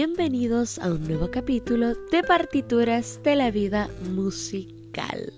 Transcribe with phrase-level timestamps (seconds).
[0.00, 5.30] bienvenidos a un nuevo capítulo de partituras de la vida musical.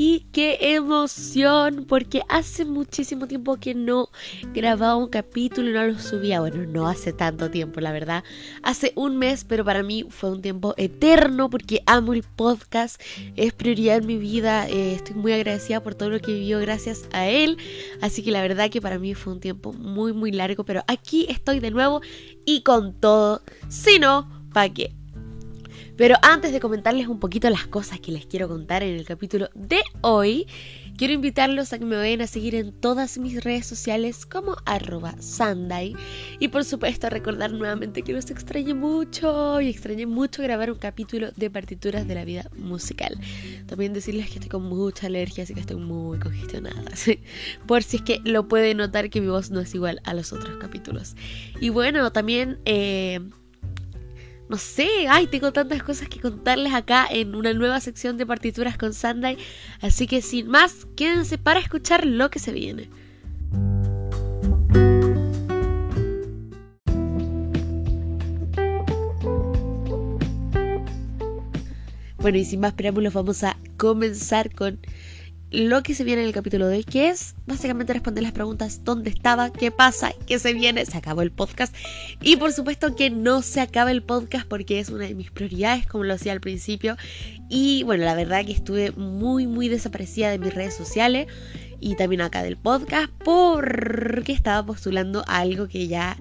[0.00, 4.10] Y qué emoción, porque hace muchísimo tiempo que no
[4.54, 6.38] grababa un capítulo y no lo subía.
[6.38, 8.22] Bueno, no hace tanto tiempo, la verdad.
[8.62, 13.02] Hace un mes, pero para mí fue un tiempo eterno porque amo el podcast.
[13.34, 14.68] Es prioridad en mi vida.
[14.68, 17.58] Eh, estoy muy agradecida por todo lo que vivió gracias a él.
[18.00, 20.62] Así que la verdad que para mí fue un tiempo muy, muy largo.
[20.64, 22.02] Pero aquí estoy de nuevo
[22.46, 23.42] y con todo.
[23.68, 24.97] Si no, ¿para qué?
[25.98, 29.50] Pero antes de comentarles un poquito las cosas que les quiero contar en el capítulo
[29.56, 30.46] de hoy,
[30.96, 35.20] quiero invitarlos a que me vayan a seguir en todas mis redes sociales como arroba
[35.20, 35.96] Sunday.
[36.38, 41.32] Y por supuesto recordar nuevamente que los extrañé mucho y extrañé mucho grabar un capítulo
[41.34, 43.18] de partituras de la vida musical.
[43.66, 46.92] También decirles que estoy con mucha alergia, así que estoy muy congestionada.
[47.66, 50.32] Por si es que lo pueden notar que mi voz no es igual a los
[50.32, 51.16] otros capítulos.
[51.60, 52.60] Y bueno, también...
[52.66, 53.18] Eh,
[54.48, 58.78] no sé, ay, tengo tantas cosas que contarles acá en una nueva sección de partituras
[58.78, 59.36] con Sunday.
[59.80, 62.88] Así que sin más, quédense para escuchar lo que se viene.
[72.16, 74.80] Bueno, y sin más preámbulos, vamos a comenzar con
[75.50, 78.82] lo que se viene en el capítulo de hoy, que es básicamente responder las preguntas
[78.84, 81.74] dónde estaba, qué pasa, qué se viene, se acabó el podcast.
[82.20, 85.86] Y por supuesto que no se acaba el podcast porque es una de mis prioridades
[85.86, 86.96] como lo hacía al principio.
[87.48, 91.28] Y bueno, la verdad que estuve muy muy desaparecida de mis redes sociales
[91.80, 96.16] y también acá del podcast porque estaba postulando algo que ya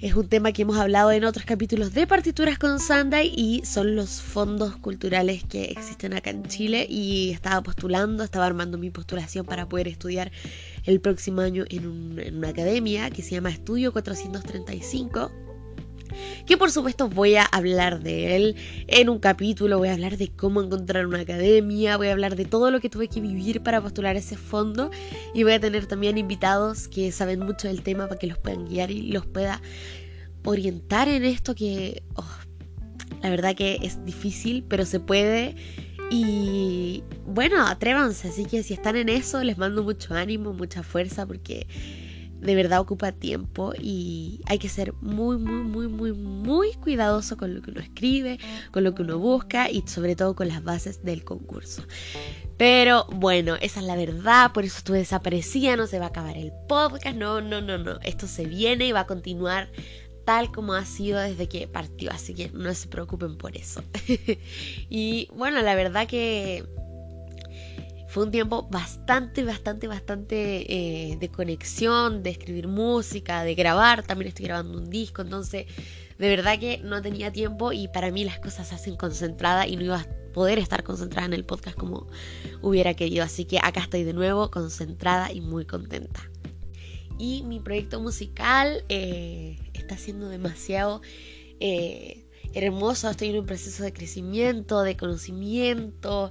[0.00, 3.96] es un tema que hemos hablado en otros capítulos de partituras con Sunday y son
[3.96, 9.44] los fondos culturales que existen acá en Chile y estaba postulando, estaba armando mi postulación
[9.44, 10.30] para poder estudiar
[10.84, 15.47] el próximo año en, en una academia que se llama Estudio 435
[16.46, 20.28] que por supuesto voy a hablar de él en un capítulo, voy a hablar de
[20.28, 23.80] cómo encontrar una academia, voy a hablar de todo lo que tuve que vivir para
[23.80, 24.90] postular ese fondo
[25.34, 28.66] y voy a tener también invitados que saben mucho del tema para que los puedan
[28.66, 29.60] guiar y los pueda
[30.44, 32.24] orientar en esto que oh,
[33.22, 35.56] la verdad que es difícil, pero se puede.
[36.10, 41.26] Y bueno, atrévanse, así que si están en eso, les mando mucho ánimo, mucha fuerza,
[41.26, 41.66] porque
[42.40, 47.54] de verdad ocupa tiempo y hay que ser muy, muy, muy, muy, muy cuidadoso con
[47.54, 48.38] lo que uno escribe,
[48.70, 51.82] con lo que uno busca y sobre todo con las bases del concurso.
[52.56, 56.36] Pero bueno, esa es la verdad, por eso estuve desaparecida, no se va a acabar
[56.36, 59.70] el podcast, no, no, no, no, esto se viene y va a continuar
[60.24, 63.82] tal como ha sido desde que partió, así que no se preocupen por eso.
[64.90, 66.66] y bueno, la verdad que
[68.22, 74.02] un tiempo bastante, bastante, bastante eh, de conexión, de escribir música, de grabar.
[74.02, 75.66] También estoy grabando un disco, entonces
[76.18, 79.76] de verdad que no tenía tiempo y para mí las cosas se hacen concentrada y
[79.76, 82.06] no iba a poder estar concentrada en el podcast como
[82.60, 83.24] hubiera querido.
[83.24, 86.30] Así que acá estoy de nuevo, concentrada y muy contenta.
[87.18, 91.02] Y mi proyecto musical eh, está siendo demasiado
[91.60, 93.10] eh, hermoso.
[93.10, 96.30] Estoy en un proceso de crecimiento, de conocimiento.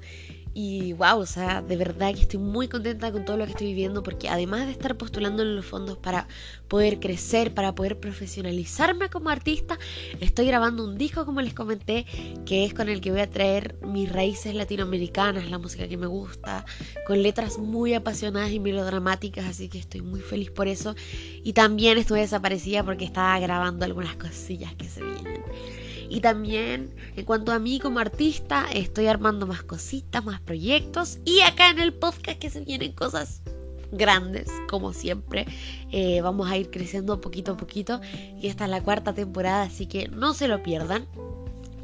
[0.60, 3.68] Y wow, o sea, de verdad que estoy muy contenta con todo lo que estoy
[3.68, 6.28] viviendo porque además de estar postulando en los fondos para
[6.68, 9.78] poder crecer, para poder profesionalizarme como artista,
[10.20, 12.08] estoy grabando un disco como les comenté,
[12.48, 16.08] que es con el que voy a traer mis raíces latinoamericanas, la música que me
[16.08, 16.66] gusta,
[17.06, 20.96] con letras muy apasionadas y melodramáticas, así que estoy muy feliz por eso.
[21.44, 25.44] Y también estuve desaparecida porque estaba grabando algunas cosillas que se vienen.
[26.10, 31.20] Y también en cuanto a mí como artista, estoy armando más cositas, más proyectos.
[31.26, 33.42] Y acá en el podcast que se vienen cosas
[33.92, 35.46] grandes, como siempre.
[35.92, 38.02] Eh, vamos a ir creciendo poquito a poquito.
[38.40, 41.08] Y esta es la cuarta temporada, así que no se lo pierdan.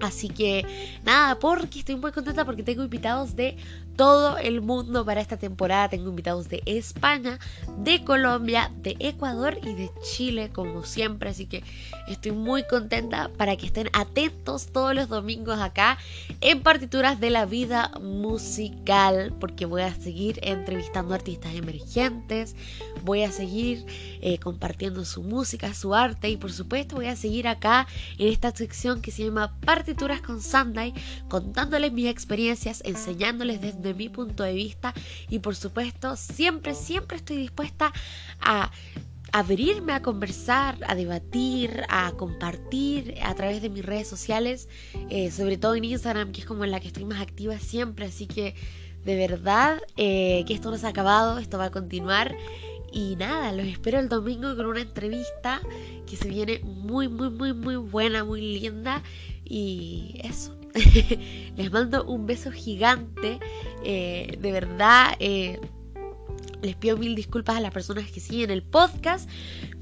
[0.02, 0.66] Así que
[1.06, 3.56] nada, porque estoy muy contenta porque tengo invitados de
[3.96, 5.90] todo el mundo para esta temporada.
[5.90, 7.40] Tengo invitados de España,
[7.78, 11.30] de Colombia, de Ecuador y de Chile, como siempre.
[11.30, 11.64] Así que
[12.08, 15.98] estoy muy contenta para que estén atentos todos los domingos acá
[16.42, 22.56] en partituras de la vida musical, porque voy a seguir entrevistando artistas emergentes,
[23.04, 23.86] voy a seguir
[24.22, 28.52] eh, compartiendo su música, su arte y por supuesto voy a seguir acá en esta
[28.52, 30.94] sección que se llama Partituras con Sunday,
[31.30, 34.94] contándoles mis experiencias, enseñándoles desde de mi punto de vista
[35.30, 37.94] y por supuesto siempre, siempre estoy dispuesta
[38.42, 38.72] a
[39.32, 44.70] abrirme a conversar, a debatir, a compartir a través de mis redes sociales,
[45.10, 48.06] eh, sobre todo en Instagram, que es como en la que estoy más activa siempre,
[48.06, 48.56] así que
[49.04, 52.36] de verdad eh, que esto no se ha acabado, esto va a continuar
[52.92, 55.62] Y nada, los espero el domingo con una entrevista
[56.06, 59.02] que se viene muy, muy, muy, muy buena, muy linda.
[59.44, 60.63] Y eso.
[61.56, 63.40] Les mando un beso gigante.
[63.84, 65.16] Eh, de verdad.
[65.20, 65.60] Eh,
[66.64, 69.30] les pido mil disculpas a las personas que siguen el podcast,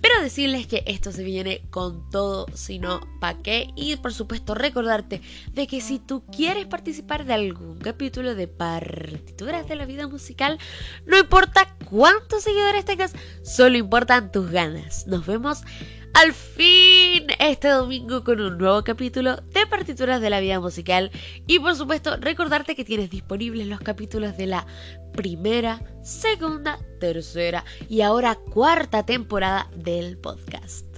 [0.02, 3.70] pero decirles que esto se viene con todo, si no, ¿pa' qué?
[3.76, 5.22] Y por supuesto recordarte
[5.54, 10.58] de que si tú quieres participar de algún capítulo de partituras de la vida musical,
[11.06, 13.14] no importa cuántos seguidores tengas,
[13.44, 15.06] solo importan tus ganas.
[15.06, 15.62] Nos vemos
[16.14, 21.12] al fin este domingo con un nuevo capítulo de partituras de la vida musical
[21.48, 24.68] y por supuesto recordarte que tienes disponibles los capítulos de la
[25.14, 30.91] primera, segunda, tercera y ahora cuarta temporada del podcast.